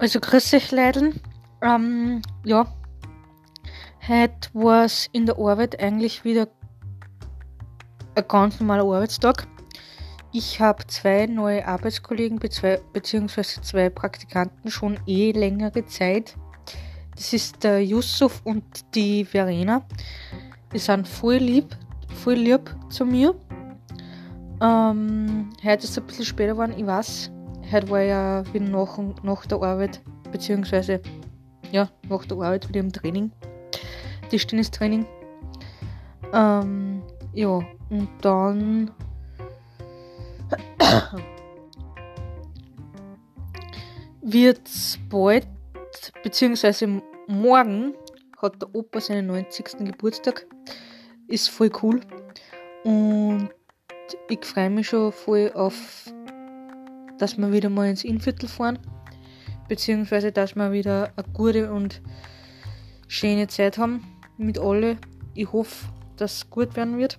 Also 0.00 0.18
grüß 0.18 0.54
euch 0.54 0.70
Leiden. 0.70 1.20
Ähm, 1.60 2.22
ja, 2.42 2.66
heute 4.08 4.48
war 4.54 4.86
es 4.86 5.10
in 5.12 5.26
der 5.26 5.38
Arbeit 5.38 5.78
eigentlich 5.78 6.24
wieder 6.24 6.48
ein 8.14 8.24
ganz 8.26 8.58
normaler 8.60 8.84
Arbeitstag. 8.84 9.46
Ich 10.32 10.58
habe 10.58 10.86
zwei 10.86 11.26
neue 11.26 11.68
Arbeitskollegen 11.68 12.38
bzw. 12.38 13.42
zwei 13.42 13.90
Praktikanten 13.90 14.70
schon 14.70 14.98
eh 15.06 15.32
längere 15.32 15.84
Zeit. 15.84 16.34
Das 17.14 17.34
ist 17.34 17.62
der 17.62 17.84
Yusuf 17.84 18.40
und 18.44 18.64
die 18.94 19.26
Verena. 19.26 19.82
Die 20.72 20.78
sind 20.78 21.08
voll 21.08 21.36
lieb, 21.36 21.76
voll 22.24 22.36
lieb 22.36 22.74
zu 22.88 23.04
mir. 23.04 23.34
Ähm, 24.62 25.50
heute 25.62 25.84
ist 25.84 25.90
es 25.90 25.98
ein 25.98 26.06
bisschen 26.06 26.24
später 26.24 26.52
geworden, 26.52 26.72
ich 26.74 26.86
weiß. 26.86 27.30
Heute 27.72 27.88
war 27.88 28.00
ja 28.00 28.42
wieder 28.52 28.68
nach, 28.68 28.98
nach 29.22 29.46
der 29.46 29.62
Arbeit, 29.62 30.00
beziehungsweise 30.32 31.00
ja, 31.70 31.88
nach 32.08 32.24
der 32.24 32.36
Arbeit 32.38 32.68
wieder 32.68 32.80
im 32.80 32.92
Training. 32.92 33.30
Tischtennistraining. 34.28 35.06
Ähm, 36.32 37.02
ja, 37.32 37.60
und 37.90 38.08
dann 38.22 38.90
wird 44.20 44.68
bald, 45.08 45.46
beziehungsweise 46.24 47.00
morgen 47.28 47.94
hat 48.38 48.60
der 48.60 48.74
Opa 48.74 49.00
seinen 49.00 49.28
90. 49.28 49.78
Geburtstag. 49.84 50.44
Ist 51.28 51.50
voll 51.50 51.70
cool. 51.82 52.00
Und 52.82 53.50
ich 54.28 54.44
freue 54.44 54.70
mich 54.70 54.88
schon 54.88 55.12
voll 55.12 55.52
auf, 55.54 56.12
dass 57.20 57.36
wir 57.36 57.52
wieder 57.52 57.68
mal 57.68 57.88
ins 57.88 58.02
Innviertel 58.04 58.48
fahren. 58.48 58.78
Beziehungsweise, 59.68 60.32
dass 60.32 60.56
wir 60.56 60.72
wieder 60.72 61.12
eine 61.16 61.26
gute 61.32 61.72
und 61.72 62.00
schöne 63.08 63.46
Zeit 63.46 63.78
haben 63.78 64.02
mit 64.38 64.58
alle. 64.58 64.96
Ich 65.34 65.52
hoffe, 65.52 65.86
dass 66.16 66.36
es 66.38 66.50
gut 66.50 66.74
werden 66.76 66.98
wird. 66.98 67.18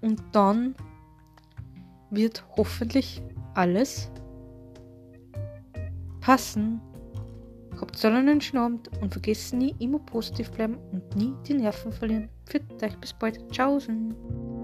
Und 0.00 0.22
dann 0.32 0.74
wird 2.10 2.44
hoffentlich 2.56 3.22
alles 3.54 4.10
passen. 6.20 6.80
Habt 7.80 8.04
einen 8.04 8.40
schönen 8.40 8.62
Abend 8.62 8.90
und 9.00 9.12
vergesst 9.12 9.54
nie 9.54 9.74
immer 9.78 10.00
positiv 10.00 10.50
bleiben 10.50 10.76
und 10.90 11.14
nie 11.16 11.32
die 11.46 11.54
Nerven 11.54 11.92
verlieren. 11.92 12.28
Für 12.46 12.60
euch 12.82 12.96
bis 12.98 13.12
bald. 13.12 13.48
Tschaußen. 13.52 14.57